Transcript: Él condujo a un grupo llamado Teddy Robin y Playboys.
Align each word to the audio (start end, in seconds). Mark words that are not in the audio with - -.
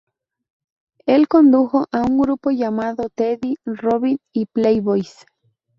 Él 1.05 1.27
condujo 1.27 1.85
a 1.91 2.01
un 2.01 2.17
grupo 2.19 2.49
llamado 2.49 3.09
Teddy 3.13 3.57
Robin 3.65 4.17
y 4.33 4.47
Playboys. 4.47 5.27